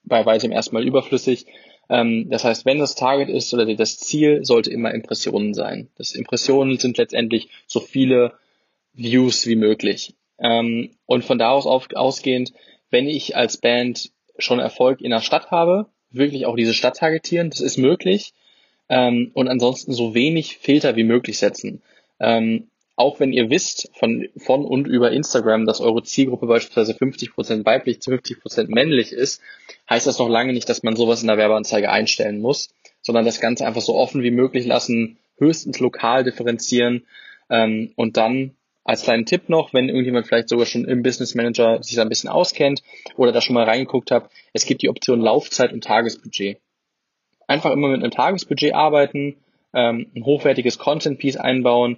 bei 0.04 0.26
weitem 0.26 0.52
erstmal 0.52 0.88
überflüssig. 0.88 1.46
Ähm, 1.90 2.30
das 2.30 2.44
heißt, 2.44 2.66
wenn 2.66 2.80
das 2.80 2.96
Target 2.96 3.30
ist 3.30 3.54
oder 3.54 3.66
das 3.76 3.98
Ziel, 4.00 4.44
sollte 4.44 4.72
immer 4.72 4.94
Impressionen 4.94 5.54
sein. 5.54 5.90
Das 5.98 6.14
Impressionen 6.14 6.78
sind 6.78 6.98
letztendlich 6.98 7.50
so 7.66 7.80
viele 7.80 8.34
Views 8.94 9.46
wie 9.48 9.56
möglich. 9.56 10.16
Ähm, 10.40 10.92
und 11.06 11.24
von 11.24 11.38
da 11.38 11.52
aus 11.52 11.66
auf, 11.66 11.88
ausgehend, 11.94 12.54
wenn 12.90 13.08
ich 13.08 13.36
als 13.36 13.58
Band 13.58 14.12
schon 14.38 14.60
Erfolg 14.60 15.02
in 15.02 15.12
der 15.12 15.22
Stadt 15.22 15.52
habe, 15.52 15.88
wirklich 16.12 16.46
auch 16.46 16.56
diese 16.56 16.74
Stadt 16.74 16.98
targetieren, 16.98 17.50
das 17.50 17.60
ist 17.60 17.78
möglich. 17.78 18.34
Ähm, 18.90 19.32
und 19.34 19.48
ansonsten 19.48 19.94
so 19.94 20.14
wenig 20.14 20.58
Filter 20.58 20.96
wie 20.96 21.04
möglich 21.04 21.38
setzen. 21.38 21.82
Ähm, 22.20 22.70
auch 22.98 23.20
wenn 23.20 23.32
ihr 23.32 23.50
wisst 23.52 23.90
von, 23.94 24.28
von 24.38 24.66
und 24.66 24.88
über 24.88 25.12
Instagram, 25.12 25.66
dass 25.66 25.80
eure 25.80 26.04
Zielgruppe 26.04 26.48
beispielsweise 26.48 26.94
50% 26.94 27.64
weiblich 27.64 28.02
zu 28.02 28.12
50% 28.12 28.66
männlich 28.68 29.14
ist, 29.14 29.42
heißt 29.90 30.08
das 30.08 30.18
noch 30.18 30.30
lange 30.30 30.52
nicht, 30.52 30.68
dass 30.68 30.82
man 30.82 30.96
sowas 30.96 31.22
in 31.22 31.28
der 31.28 31.38
Werbeanzeige 31.38 31.92
einstellen 31.92 32.42
muss, 32.42 32.74
sondern 33.02 33.24
das 33.24 33.40
Ganze 33.40 33.68
einfach 33.68 33.82
so 33.82 33.96
offen 33.96 34.24
wie 34.24 34.32
möglich 34.32 34.66
lassen, 34.66 35.20
höchstens 35.38 35.80
lokal 35.80 36.24
differenzieren 36.24 37.06
ähm, 37.52 37.94
und 37.96 38.18
dann 38.18 38.56
als 38.84 39.04
kleinen 39.04 39.26
Tipp 39.26 39.48
noch, 39.48 39.74
wenn 39.74 39.90
irgendjemand 39.90 40.26
vielleicht 40.26 40.50
sogar 40.50 40.66
schon 40.66 40.86
im 40.86 41.04
Business 41.04 41.36
Manager 41.36 41.84
sich 41.84 41.98
da 41.98 42.02
ein 42.02 42.10
bisschen 42.10 42.30
auskennt 42.30 42.82
oder 43.16 43.32
da 43.32 43.42
schon 43.42 43.54
mal 43.54 43.66
reingeguckt 43.66 44.10
hat, 44.10 44.32
es 44.54 44.66
gibt 44.66 44.82
die 44.82 44.90
Option 44.90 45.22
Laufzeit 45.22 45.72
und 45.72 45.84
Tagesbudget. 45.84 46.58
Einfach 47.46 47.72
immer 47.72 47.90
mit 47.90 48.02
einem 48.02 48.12
Tagesbudget 48.12 48.74
arbeiten, 48.74 49.36
ähm, 49.74 50.10
ein 50.16 50.26
hochwertiges 50.26 50.80
Content 50.80 51.20
Piece 51.20 51.38
einbauen. 51.38 51.98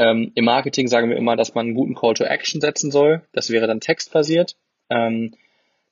Ähm, 0.00 0.32
Im 0.34 0.46
Marketing 0.46 0.88
sagen 0.88 1.10
wir 1.10 1.18
immer, 1.18 1.36
dass 1.36 1.54
man 1.54 1.66
einen 1.66 1.74
guten 1.74 1.94
Call 1.94 2.14
to 2.14 2.24
Action 2.24 2.62
setzen 2.62 2.90
soll. 2.90 3.20
Das 3.32 3.50
wäre 3.50 3.66
dann 3.66 3.80
textbasiert. 3.80 4.56
Ähm, 4.88 5.34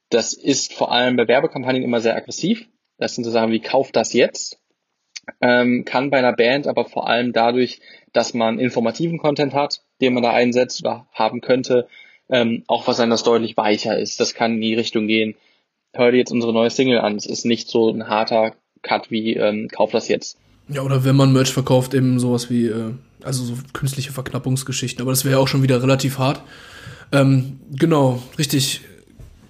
das 0.08 0.32
ist 0.32 0.72
vor 0.72 0.90
allem 0.90 1.16
bei 1.16 1.28
Werbekampagnen 1.28 1.82
immer 1.82 2.00
sehr 2.00 2.16
aggressiv. 2.16 2.66
Das 2.96 3.14
sind 3.14 3.24
so 3.24 3.30
Sachen 3.30 3.52
wie 3.52 3.60
Kauf 3.60 3.92
das 3.92 4.14
jetzt. 4.14 4.58
Ähm, 5.42 5.84
kann 5.84 6.08
bei 6.08 6.16
einer 6.16 6.32
Band 6.32 6.66
aber 6.66 6.86
vor 6.86 7.06
allem 7.06 7.34
dadurch, 7.34 7.82
dass 8.14 8.32
man 8.32 8.58
informativen 8.58 9.18
Content 9.18 9.52
hat, 9.52 9.82
den 10.00 10.14
man 10.14 10.22
da 10.22 10.32
einsetzt 10.32 10.80
oder 10.82 11.06
haben 11.12 11.42
könnte, 11.42 11.86
ähm, 12.30 12.64
auch 12.66 12.88
was 12.88 12.96
sein, 12.96 13.10
das 13.10 13.24
deutlich 13.24 13.58
weicher 13.58 13.98
ist. 13.98 14.20
Das 14.20 14.32
kann 14.32 14.54
in 14.54 14.62
die 14.62 14.74
Richtung 14.74 15.06
gehen. 15.06 15.34
Hör 15.92 16.12
dir 16.12 16.16
jetzt 16.16 16.32
unsere 16.32 16.54
neue 16.54 16.70
Single 16.70 17.00
an. 17.00 17.16
Es 17.16 17.26
ist 17.26 17.44
nicht 17.44 17.68
so 17.68 17.90
ein 17.90 18.08
harter 18.08 18.54
Cut 18.80 19.10
wie 19.10 19.34
ähm, 19.34 19.68
Kauf 19.68 19.90
das 19.90 20.08
jetzt. 20.08 20.38
Ja, 20.66 20.80
oder 20.80 21.04
wenn 21.04 21.16
man 21.16 21.34
Merch 21.34 21.52
verkauft, 21.52 21.92
eben 21.92 22.18
sowas 22.18 22.48
wie, 22.48 22.68
äh, 22.68 22.94
also 23.22 23.44
so 23.44 23.54
künstliche 23.72 24.12
Verknappungsgeschichten. 24.12 25.02
Aber 25.02 25.12
das 25.12 25.24
wäre 25.24 25.36
ja 25.36 25.38
auch 25.38 25.48
schon 25.48 25.62
wieder 25.62 25.82
relativ 25.82 26.18
hart. 26.18 26.42
Ähm, 27.12 27.60
genau, 27.70 28.22
richtig. 28.38 28.82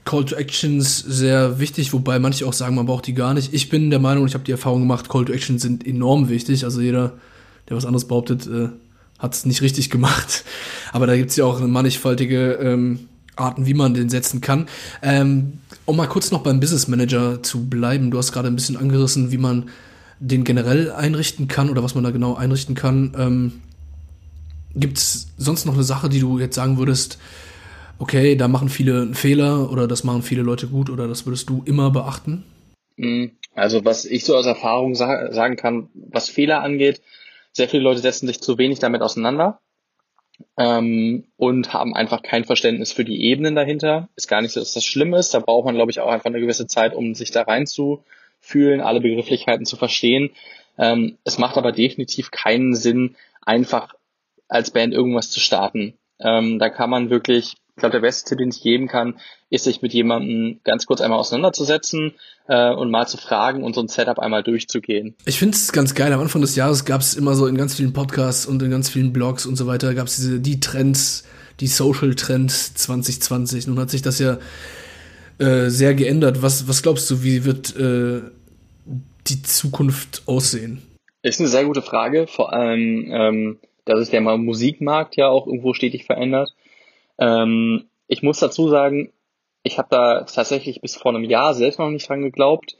Call 0.04 0.24
to 0.24 0.36
Actions 0.36 0.98
sehr 1.00 1.58
wichtig, 1.58 1.92
wobei 1.92 2.18
manche 2.18 2.46
auch 2.46 2.54
sagen, 2.54 2.74
man 2.74 2.86
braucht 2.86 3.06
die 3.06 3.12
gar 3.12 3.34
nicht. 3.34 3.52
Ich 3.52 3.68
bin 3.68 3.90
der 3.90 3.98
Meinung, 3.98 4.26
ich 4.26 4.32
habe 4.32 4.44
die 4.44 4.52
Erfahrung 4.52 4.80
gemacht, 4.80 5.10
Call 5.10 5.26
to 5.26 5.34
Actions 5.34 5.60
sind 5.60 5.86
enorm 5.86 6.30
wichtig. 6.30 6.64
Also 6.64 6.80
jeder, 6.80 7.18
der 7.68 7.76
was 7.76 7.84
anderes 7.84 8.08
behauptet, 8.08 8.46
äh, 8.46 8.70
hat 9.18 9.34
es 9.34 9.44
nicht 9.44 9.60
richtig 9.60 9.90
gemacht. 9.90 10.44
Aber 10.92 11.06
da 11.06 11.14
gibt 11.14 11.30
es 11.30 11.36
ja 11.36 11.44
auch 11.44 11.60
mannigfaltige 11.60 12.52
ähm, 12.52 13.00
Arten, 13.36 13.66
wie 13.66 13.74
man 13.74 13.92
den 13.92 14.08
setzen 14.08 14.40
kann. 14.40 14.66
Ähm, 15.02 15.54
um 15.84 15.96
mal 15.96 16.06
kurz 16.06 16.30
noch 16.30 16.42
beim 16.42 16.58
Business 16.58 16.88
Manager 16.88 17.42
zu 17.42 17.66
bleiben, 17.66 18.10
du 18.10 18.16
hast 18.16 18.32
gerade 18.32 18.48
ein 18.48 18.56
bisschen 18.56 18.78
angerissen, 18.78 19.30
wie 19.30 19.38
man 19.38 19.68
den 20.20 20.44
generell 20.44 20.90
einrichten 20.90 21.48
kann 21.48 21.70
oder 21.70 21.82
was 21.82 21.94
man 21.94 22.04
da 22.04 22.10
genau 22.10 22.34
einrichten 22.34 22.74
kann. 22.74 23.14
Ähm, 23.18 23.52
Gibt 24.74 24.98
es 24.98 25.28
sonst 25.36 25.64
noch 25.64 25.74
eine 25.74 25.82
Sache, 25.82 26.08
die 26.08 26.20
du 26.20 26.38
jetzt 26.38 26.54
sagen 26.54 26.78
würdest, 26.78 27.18
okay, 27.98 28.36
da 28.36 28.48
machen 28.48 28.68
viele 28.68 29.02
einen 29.02 29.14
Fehler 29.14 29.70
oder 29.70 29.88
das 29.88 30.04
machen 30.04 30.22
viele 30.22 30.42
Leute 30.42 30.68
gut 30.68 30.90
oder 30.90 31.08
das 31.08 31.26
würdest 31.26 31.48
du 31.48 31.62
immer 31.64 31.90
beachten? 31.90 32.44
Mhm. 32.96 33.32
Also 33.54 33.84
was 33.84 34.04
ich 34.04 34.24
so 34.24 34.36
aus 34.36 34.46
Erfahrung 34.46 34.94
sa 34.94 35.32
sagen 35.32 35.56
kann, 35.56 35.88
was 35.94 36.28
Fehler 36.28 36.62
angeht, 36.62 37.00
sehr 37.52 37.68
viele 37.68 37.82
Leute 37.82 38.00
setzen 38.00 38.26
sich 38.26 38.40
zu 38.40 38.56
wenig 38.58 38.78
damit 38.78 39.02
auseinander 39.02 39.60
ähm, 40.56 41.24
und 41.36 41.72
haben 41.72 41.94
einfach 41.94 42.22
kein 42.22 42.44
Verständnis 42.44 42.92
für 42.92 43.04
die 43.04 43.22
Ebenen 43.22 43.56
dahinter. 43.56 44.08
Ist 44.14 44.28
gar 44.28 44.42
nicht 44.42 44.52
so, 44.52 44.60
dass 44.60 44.74
das 44.74 44.84
schlimm 44.84 45.14
ist. 45.14 45.34
Da 45.34 45.40
braucht 45.40 45.64
man, 45.64 45.74
glaube 45.74 45.90
ich, 45.90 46.00
auch 46.00 46.10
einfach 46.10 46.26
eine 46.26 46.40
gewisse 46.40 46.66
Zeit, 46.66 46.94
um 46.94 47.14
sich 47.14 47.30
da 47.30 47.42
reinzufühlen, 48.48 48.80
alle 48.80 49.00
Begrifflichkeiten 49.00 49.66
zu 49.66 49.76
verstehen. 49.76 50.30
Ähm, 50.78 51.18
es 51.24 51.38
macht 51.38 51.56
aber 51.56 51.72
definitiv 51.72 52.30
keinen 52.30 52.74
Sinn, 52.74 53.16
einfach 53.42 53.94
als 54.48 54.70
Band 54.70 54.94
irgendwas 54.94 55.30
zu 55.30 55.40
starten. 55.40 55.94
Ähm, 56.20 56.58
da 56.58 56.68
kann 56.70 56.90
man 56.90 57.10
wirklich 57.10 57.56
ich 57.76 57.80
glaube, 57.80 57.92
der 57.92 58.00
beste 58.00 58.28
Tipp, 58.28 58.38
den 58.38 58.48
ich 58.48 58.60
geben 58.60 58.88
kann, 58.88 59.20
ist, 59.50 59.62
sich 59.62 59.82
mit 59.82 59.94
jemandem 59.94 60.58
ganz 60.64 60.84
kurz 60.86 61.00
einmal 61.00 61.20
auseinanderzusetzen 61.20 62.14
äh, 62.48 62.72
und 62.72 62.90
mal 62.90 63.06
zu 63.06 63.18
fragen 63.18 63.62
und 63.62 63.76
so 63.76 63.80
ein 63.80 63.86
Setup 63.86 64.18
einmal 64.18 64.42
durchzugehen. 64.42 65.14
Ich 65.26 65.38
finde 65.38 65.56
es 65.56 65.70
ganz 65.70 65.94
geil. 65.94 66.12
Am 66.12 66.18
Anfang 66.18 66.40
des 66.40 66.56
Jahres 66.56 66.84
gab 66.84 67.02
es 67.02 67.14
immer 67.14 67.36
so 67.36 67.46
in 67.46 67.56
ganz 67.56 67.76
vielen 67.76 67.92
Podcasts 67.92 68.46
und 68.46 68.60
in 68.64 68.72
ganz 68.72 68.88
vielen 68.88 69.12
Blogs 69.12 69.46
und 69.46 69.54
so 69.54 69.68
weiter, 69.68 69.94
gab 69.94 70.08
es 70.08 70.16
diese 70.16 70.40
die 70.40 70.58
Trends, 70.58 71.22
die 71.60 71.68
Social 71.68 72.16
Trends 72.16 72.74
2020. 72.74 73.68
Nun 73.68 73.78
hat 73.78 73.90
sich 73.90 74.02
das 74.02 74.18
ja 74.18 74.38
äh, 75.38 75.68
sehr 75.68 75.94
geändert. 75.94 76.42
Was, 76.42 76.68
was 76.68 76.82
glaubst 76.82 77.10
du, 77.10 77.22
wie 77.22 77.44
wird 77.44 77.76
äh, 77.76 78.22
die 79.26 79.42
Zukunft 79.42 80.22
aussehen? 80.26 80.82
Ist 81.22 81.40
eine 81.40 81.48
sehr 81.48 81.64
gute 81.64 81.82
Frage, 81.82 82.26
vor 82.26 82.52
allem, 82.52 83.10
ähm, 83.10 83.58
dass 83.84 84.00
sich 84.00 84.10
der 84.10 84.20
Musikmarkt 84.20 85.16
ja 85.16 85.28
auch 85.28 85.46
irgendwo 85.46 85.74
stetig 85.74 86.04
verändert. 86.04 86.54
Ähm, 87.18 87.84
ich 88.06 88.22
muss 88.22 88.38
dazu 88.38 88.68
sagen, 88.68 89.12
ich 89.62 89.78
habe 89.78 89.88
da 89.90 90.22
tatsächlich 90.22 90.80
bis 90.80 90.96
vor 90.96 91.14
einem 91.14 91.24
Jahr 91.24 91.54
selbst 91.54 91.78
noch 91.78 91.90
nicht 91.90 92.08
dran 92.08 92.22
geglaubt, 92.22 92.76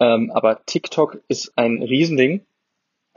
ähm, 0.00 0.30
aber 0.32 0.64
TikTok 0.64 1.22
ist 1.28 1.52
ein 1.56 1.82
Riesending. 1.82 2.44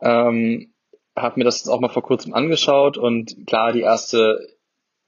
Ähm, 0.01 0.73
habe 1.15 1.39
mir 1.39 1.45
das 1.45 1.59
jetzt 1.59 1.69
auch 1.69 1.79
mal 1.79 1.89
vor 1.89 2.03
kurzem 2.03 2.33
angeschaut 2.33 2.97
und 2.97 3.47
klar, 3.47 3.71
die 3.71 3.81
erste 3.81 4.55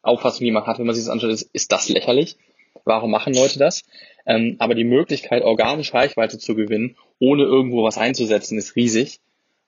Auffassung, 0.02 0.46
die 0.46 0.52
man 0.52 0.66
hat, 0.66 0.80
wenn 0.80 0.86
man 0.86 0.96
sich 0.96 1.04
das 1.04 1.12
anschaut, 1.12 1.32
ist, 1.32 1.50
ist 1.54 1.72
das 1.72 1.90
lächerlich. 1.90 2.38
Warum 2.86 3.12
machen 3.12 3.34
Leute 3.34 3.60
das? 3.60 3.84
Ähm, 4.26 4.56
aber 4.60 4.76
die 4.76 4.84
Möglichkeit, 4.84 5.44
organisch 5.44 5.94
Reichweite 5.94 6.38
zu 6.38 6.56
gewinnen, 6.56 6.96
ohne 7.20 7.44
irgendwo 7.44 7.84
was 7.84 7.98
einzusetzen, 7.98 8.58
ist 8.58 8.76
riesig. 8.76 9.20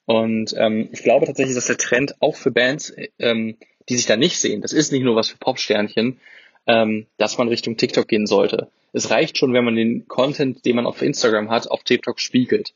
Und 0.05 0.55
ähm, 0.57 0.89
ich 0.91 1.03
glaube 1.03 1.25
tatsächlich, 1.25 1.55
dass 1.55 1.67
der 1.67 1.77
Trend 1.77 2.15
auch 2.19 2.35
für 2.35 2.51
Bands 2.51 2.93
ähm, 3.19 3.57
die 3.89 3.95
sich 3.95 4.05
da 4.05 4.15
nicht 4.15 4.37
sehen, 4.37 4.61
das 4.61 4.71
ist 4.71 4.91
nicht 4.91 5.03
nur 5.03 5.15
was 5.15 5.29
für 5.29 5.37
Popsternchen, 5.37 6.19
ähm, 6.67 7.07
dass 7.17 7.37
man 7.37 7.47
Richtung 7.47 7.75
TikTok 7.75 8.07
gehen 8.07 8.27
sollte. 8.27 8.69
Es 8.93 9.09
reicht 9.09 9.37
schon, 9.37 9.53
wenn 9.53 9.65
man 9.65 9.75
den 9.75 10.07
Content, 10.07 10.65
den 10.65 10.75
man 10.75 10.85
auf 10.85 11.01
Instagram 11.01 11.49
hat, 11.49 11.69
auf 11.69 11.83
TikTok 11.83 12.19
spiegelt. 12.19 12.73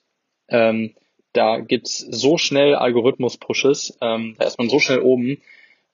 Ähm, 0.50 0.94
da 1.32 1.60
gibt's 1.60 2.00
so 2.00 2.38
schnell 2.38 2.76
Algorithmus-Pushes, 2.76 3.98
ähm, 4.02 4.36
da 4.38 4.46
ist 4.46 4.58
man 4.58 4.70
so 4.70 4.80
schnell 4.80 5.00
oben. 5.00 5.42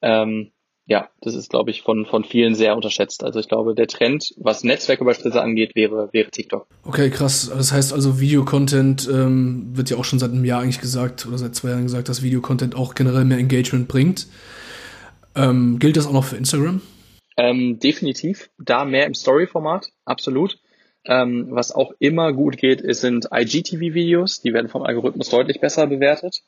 Ähm, 0.01 0.51
ja, 0.89 1.07
das 1.21 1.35
ist, 1.35 1.51
glaube 1.51 1.69
ich, 1.69 1.83
von, 1.83 2.07
von 2.07 2.23
vielen 2.23 2.55
sehr 2.55 2.75
unterschätzt. 2.75 3.23
Also 3.23 3.39
ich 3.39 3.47
glaube, 3.47 3.75
der 3.75 3.85
Trend, 3.85 4.33
was 4.37 4.63
Netzwerke 4.63 5.05
beispielsweise 5.05 5.43
angeht, 5.43 5.75
wäre, 5.75 6.09
wäre 6.13 6.31
TikTok. 6.31 6.65
Okay, 6.83 7.11
krass. 7.11 7.51
Das 7.55 7.71
heißt 7.71 7.93
also, 7.93 8.19
Videocontent 8.19 9.07
ähm, 9.07 9.69
wird 9.73 9.91
ja 9.91 9.97
auch 9.97 10.03
schon 10.03 10.17
seit 10.17 10.31
einem 10.31 10.43
Jahr 10.45 10.61
eigentlich 10.61 10.81
gesagt 10.81 11.27
oder 11.27 11.37
seit 11.37 11.53
zwei 11.53 11.69
Jahren 11.69 11.83
gesagt, 11.83 12.09
dass 12.09 12.23
Videocontent 12.23 12.75
auch 12.75 12.95
generell 12.95 13.23
mehr 13.23 13.37
Engagement 13.37 13.87
bringt. 13.87 14.25
Ähm, 15.35 15.77
gilt 15.77 15.95
das 15.95 16.07
auch 16.07 16.11
noch 16.11 16.23
für 16.23 16.37
Instagram? 16.37 16.81
Ähm, 17.37 17.77
definitiv. 17.77 18.49
Da 18.57 18.83
mehr 18.83 19.05
im 19.05 19.13
Story-Format, 19.13 19.91
absolut. 20.05 20.57
Ähm, 21.05 21.49
was 21.51 21.71
auch 21.71 21.93
immer 21.99 22.33
gut 22.33 22.57
geht, 22.57 22.81
sind 22.95 23.27
IGTV-Videos. 23.31 24.41
Die 24.41 24.53
werden 24.53 24.69
vom 24.69 24.81
Algorithmus 24.81 25.29
deutlich 25.29 25.61
besser 25.61 25.85
bewertet. 25.85 26.41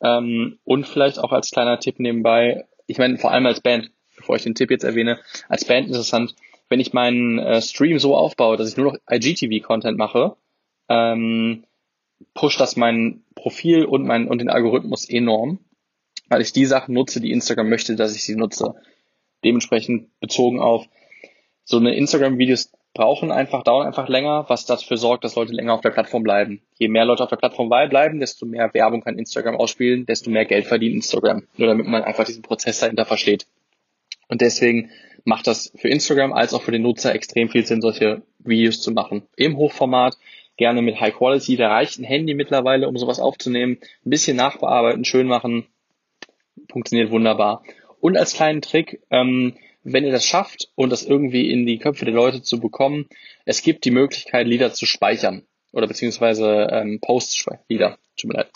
Ähm, 0.00 0.58
und 0.64 0.88
vielleicht 0.88 1.18
auch 1.18 1.32
als 1.32 1.50
kleiner 1.50 1.78
Tipp 1.78 2.00
nebenbei, 2.00 2.64
ich 2.86 2.98
meine 2.98 3.18
vor 3.18 3.32
allem 3.32 3.46
als 3.46 3.60
Band, 3.60 3.90
bevor 4.16 4.36
ich 4.36 4.42
den 4.42 4.54
Tipp 4.54 4.70
jetzt 4.70 4.84
erwähne, 4.84 5.18
als 5.48 5.64
Band 5.64 5.88
interessant, 5.88 6.34
wenn 6.68 6.80
ich 6.80 6.92
meinen 6.92 7.38
äh, 7.38 7.62
Stream 7.62 7.98
so 7.98 8.16
aufbaue, 8.16 8.56
dass 8.56 8.68
ich 8.68 8.76
nur 8.76 8.92
noch 8.92 8.98
IGTV-Content 9.10 9.96
mache, 9.96 10.36
ähm, 10.88 11.64
pusht 12.34 12.60
das 12.60 12.76
mein 12.76 13.22
Profil 13.34 13.84
und, 13.84 14.04
mein, 14.04 14.26
und 14.28 14.38
den 14.38 14.50
Algorithmus 14.50 15.08
enorm 15.08 15.60
weil 16.28 16.40
ich 16.40 16.52
die 16.52 16.66
Sachen 16.66 16.94
nutze, 16.94 17.20
die 17.20 17.32
Instagram 17.32 17.68
möchte, 17.68 17.96
dass 17.96 18.14
ich 18.14 18.24
sie 18.24 18.36
nutze. 18.36 18.74
Dementsprechend 19.44 20.08
bezogen 20.20 20.60
auf 20.60 20.86
so 21.64 21.78
eine 21.78 21.94
Instagram-Videos 21.94 22.72
brauchen 22.96 23.30
einfach, 23.30 23.62
dauern 23.62 23.86
einfach 23.86 24.08
länger, 24.08 24.46
was 24.48 24.64
dafür 24.64 24.96
sorgt, 24.96 25.22
dass 25.22 25.34
Leute 25.34 25.52
länger 25.52 25.74
auf 25.74 25.82
der 25.82 25.90
Plattform 25.90 26.22
bleiben. 26.22 26.62
Je 26.78 26.88
mehr 26.88 27.04
Leute 27.04 27.22
auf 27.22 27.28
der 27.28 27.36
Plattform 27.36 27.68
bleiben, 27.68 28.20
desto 28.20 28.46
mehr 28.46 28.72
Werbung 28.72 29.02
kann 29.02 29.18
Instagram 29.18 29.56
ausspielen, 29.56 30.06
desto 30.06 30.30
mehr 30.30 30.46
Geld 30.46 30.64
verdient 30.64 30.94
Instagram. 30.94 31.42
Nur 31.58 31.68
damit 31.68 31.86
man 31.86 32.02
einfach 32.02 32.24
diesen 32.24 32.42
Prozess 32.42 32.80
dahinter 32.80 33.04
versteht. 33.04 33.46
Und 34.28 34.40
deswegen 34.40 34.90
macht 35.24 35.46
das 35.46 35.72
für 35.76 35.88
Instagram 35.88 36.32
als 36.32 36.54
auch 36.54 36.62
für 36.62 36.72
den 36.72 36.82
Nutzer 36.82 37.14
extrem 37.14 37.50
viel 37.50 37.66
Sinn, 37.66 37.82
solche 37.82 38.22
Videos 38.38 38.80
zu 38.80 38.92
machen. 38.92 39.22
Im 39.36 39.58
Hochformat, 39.58 40.16
gerne 40.56 40.80
mit 40.80 40.98
High 40.98 41.14
Quality. 41.14 41.56
Da 41.56 41.68
reicht 41.68 41.98
ein 41.98 42.04
Handy 42.04 42.32
mittlerweile, 42.32 42.88
um 42.88 42.96
sowas 42.96 43.20
aufzunehmen. 43.20 43.78
Ein 44.06 44.10
bisschen 44.10 44.38
nachbearbeiten, 44.38 45.04
schön 45.04 45.26
machen, 45.26 45.66
funktioniert 46.72 47.10
wunderbar. 47.10 47.62
Und 48.00 48.16
als 48.16 48.32
kleinen 48.32 48.62
Trick, 48.62 49.02
ähm, 49.10 49.54
wenn 49.92 50.04
ihr 50.04 50.12
das 50.12 50.24
schafft 50.24 50.68
und 50.74 50.90
das 50.90 51.04
irgendwie 51.04 51.50
in 51.50 51.66
die 51.66 51.78
Köpfe 51.78 52.04
der 52.04 52.14
Leute 52.14 52.42
zu 52.42 52.60
bekommen, 52.60 53.08
es 53.44 53.62
gibt 53.62 53.84
die 53.84 53.90
Möglichkeit, 53.90 54.46
Lieder 54.46 54.72
zu 54.72 54.86
speichern 54.86 55.42
oder 55.72 55.86
beziehungsweise 55.86 56.68
ähm, 56.70 57.00
Posts 57.00 57.36
speichern. 57.36 57.64
Lieder, 57.68 57.98
tut 58.16 58.30
mir 58.30 58.38
leid. 58.38 58.50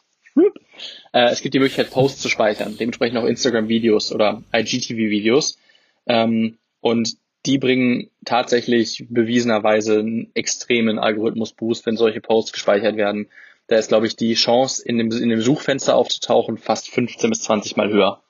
Äh, 1.12 1.30
es 1.30 1.42
gibt 1.42 1.54
die 1.54 1.58
Möglichkeit, 1.58 1.90
Posts 1.90 2.22
zu 2.22 2.28
speichern, 2.28 2.76
dementsprechend 2.78 3.18
auch 3.18 3.24
Instagram-Videos 3.24 4.12
oder 4.12 4.42
IGTV-Videos. 4.54 5.58
Ähm, 6.06 6.56
und 6.80 7.16
die 7.46 7.58
bringen 7.58 8.10
tatsächlich 8.24 9.06
bewiesenerweise 9.08 9.98
einen 9.98 10.30
extremen 10.34 10.98
Algorithmus-Boost, 10.98 11.86
wenn 11.86 11.96
solche 11.96 12.20
Posts 12.20 12.52
gespeichert 12.52 12.96
werden 12.96 13.28
da 13.70 13.76
ist, 13.76 13.86
glaube 13.86 14.08
ich, 14.08 14.16
die 14.16 14.34
Chance, 14.34 14.82
in 14.84 14.98
dem, 14.98 15.12
in 15.12 15.28
dem 15.28 15.40
Suchfenster 15.40 15.94
aufzutauchen, 15.94 16.58
fast 16.58 16.90
15 16.90 17.30
bis 17.30 17.42
20 17.42 17.76
Mal 17.76 17.88
höher. 17.88 18.20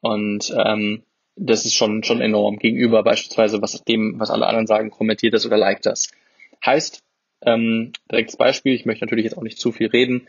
Und 0.00 0.50
ähm, 0.56 1.02
das 1.36 1.64
ist 1.64 1.74
schon, 1.74 2.02
schon 2.02 2.20
enorm 2.20 2.58
gegenüber 2.58 3.02
beispielsweise 3.02 3.62
was 3.62 3.82
dem, 3.84 4.18
was 4.18 4.30
alle 4.30 4.46
anderen 4.46 4.66
sagen, 4.66 4.90
kommentiert 4.90 5.34
das 5.34 5.46
oder 5.46 5.56
liked 5.56 5.86
das. 5.86 6.10
Heißt, 6.64 7.02
ähm, 7.42 7.92
direktes 8.10 8.36
Beispiel, 8.36 8.74
ich 8.74 8.84
möchte 8.84 9.04
natürlich 9.04 9.24
jetzt 9.24 9.38
auch 9.38 9.42
nicht 9.42 9.58
zu 9.58 9.72
viel 9.72 9.88
reden, 9.88 10.28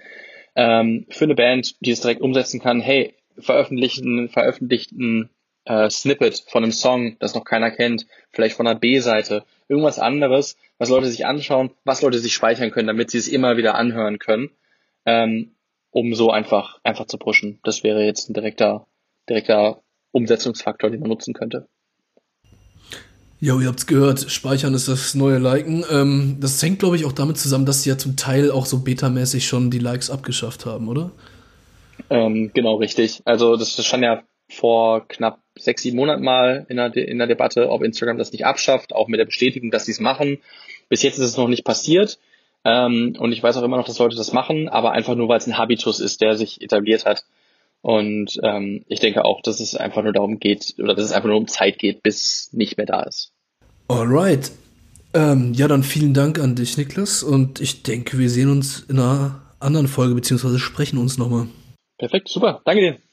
ähm, 0.56 1.06
für 1.10 1.26
eine 1.26 1.36
Band, 1.36 1.76
die 1.82 1.92
es 1.92 2.02
direkt 2.02 2.22
umsetzen 2.22 2.62
kann, 2.62 2.82
hey, 2.82 3.14
veröffentlichen, 3.38 4.30
veröffentlichten 4.30 5.30
äh, 5.66 5.90
Snippet 5.90 6.44
von 6.48 6.64
einem 6.64 6.72
Song, 6.72 7.18
das 7.20 7.36
noch 7.36 7.46
keiner 7.46 7.72
kennt, 7.72 8.06
vielleicht 8.32 8.56
von 8.56 8.68
einer 8.68 8.80
B-Seite, 8.80 9.46
irgendwas 9.68 10.00
anderes, 10.00 10.58
was 10.78 10.90
Leute 10.90 11.08
sich 11.08 11.26
anschauen, 11.26 11.72
was 11.84 12.02
Leute 12.02 12.20
sich 12.20 12.34
speichern 12.34 12.72
können, 12.72 12.88
damit 12.88 13.12
sie 13.12 13.18
es 13.18 13.28
immer 13.28 13.58
wieder 13.58 13.76
anhören 13.76 14.20
können, 14.20 14.50
ähm, 15.06 15.56
um 15.92 16.14
so 16.16 16.32
einfach, 16.32 16.80
einfach 16.84 17.06
zu 17.06 17.18
pushen. 17.18 17.60
Das 17.64 17.84
wäre 17.84 18.04
jetzt 18.04 18.30
ein 18.30 18.34
direkter, 18.34 18.88
direkter 19.30 19.82
Umsetzungsfaktor, 20.12 20.90
den 20.90 21.00
man 21.00 21.10
nutzen 21.10 21.34
könnte. 21.34 21.68
Jo, 23.40 23.60
ihr 23.60 23.68
habt's 23.68 23.88
gehört, 23.88 24.30
Speichern 24.30 24.76
ist 24.76 24.88
das 24.88 25.16
neue 25.16 25.40
Liken. 25.40 25.84
Ähm, 25.90 26.38
das 26.40 26.62
hängt, 26.62 26.78
glaube 26.78 26.96
ich, 26.96 27.06
auch 27.06 27.12
damit 27.12 27.38
zusammen, 27.38 27.66
dass 27.66 27.82
sie 27.82 27.90
ja 27.90 27.98
zum 27.98 28.16
Teil 28.16 28.52
auch 28.52 28.68
so 28.68 28.82
betamäßig 28.82 29.48
schon 29.48 29.72
die 29.72 29.80
Likes 29.80 30.12
abgeschafft 30.12 30.68
haben, 30.68 30.88
oder? 30.88 31.12
Ähm, 32.12 32.52
genau, 32.54 32.76
richtig. 32.76 33.22
Also 33.26 33.56
das 33.56 33.84
stand 33.84 34.04
ja 34.04 34.22
vor 34.48 35.08
knapp 35.08 35.40
sechs, 35.58 35.82
sieben 35.82 35.98
Monaten 35.98 36.24
mal 36.24 36.68
in 36.70 36.78
der, 36.78 36.90
De 36.90 37.04
in 37.04 37.18
der 37.18 37.26
Debatte, 37.28 37.70
ob 37.70 37.84
Instagram 37.84 38.18
das 38.18 38.32
nicht 38.32 38.46
abschafft, 38.46 38.94
auch 38.94 39.08
mit 39.08 39.20
der 39.20 39.26
Bestätigung, 39.26 39.72
dass 39.72 39.86
sie 39.86 39.92
es 39.92 40.00
machen. 40.00 40.38
Bis 40.90 41.02
jetzt 41.02 41.18
ist 41.18 41.26
es 41.26 41.38
noch 41.38 41.48
nicht 41.48 41.64
passiert. 41.64 42.20
Ähm, 42.64 43.16
und 43.18 43.32
ich 43.32 43.42
weiß 43.42 43.58
auch 43.58 43.64
immer 43.64 43.78
noch, 43.78 43.88
dass 43.88 43.98
Leute 43.98 44.16
das 44.16 44.34
machen, 44.34 44.70
aber 44.70 44.92
einfach 44.92 45.16
nur, 45.16 45.28
weil 45.30 45.40
es 45.40 45.48
ein 45.48 45.58
Habitus 45.58 46.00
ist, 46.00 46.22
der 46.22 46.36
sich 46.36 46.62
etabliert 46.62 47.06
hat. 47.06 47.24
Und 47.82 48.40
ähm, 48.44 48.84
ich 48.88 49.00
denke 49.00 49.26
auch, 49.26 49.42
dass 49.42 49.60
es 49.60 49.76
einfach 49.76 50.04
nur 50.04 50.14
darum 50.14 50.40
geht, 50.40 50.76
oder 50.78 50.94
dass 50.94 51.06
es 51.06 51.12
einfach 51.12 51.30
nur 51.30 51.38
um 51.38 51.48
Zeit 51.48 51.80
geht, 51.80 52.04
bis 52.04 52.24
es 52.24 52.54
nicht 52.54 52.78
mehr 52.78 52.86
da 52.86 53.02
ist. 53.02 53.32
Alright. 53.88 54.52
Ähm, 55.14 55.54
ja, 55.54 55.68
dann 55.68 55.84
vielen 55.84 56.14
Dank 56.14 56.40
an 56.40 56.56
dich, 56.56 56.78
Niklas. 56.78 57.24
Und 57.24 57.60
ich 57.60 57.84
denke, 57.84 58.18
wir 58.18 58.30
sehen 58.30 58.50
uns 58.50 58.86
in 58.88 59.00
einer 59.00 59.42
anderen 59.60 59.88
Folge, 59.88 60.16
beziehungsweise 60.16 60.60
sprechen 60.60 60.98
uns 60.98 61.18
nochmal. 61.18 61.48
Perfekt, 61.98 62.30
super. 62.30 62.62
Danke 62.66 62.82
dir. 62.82 63.11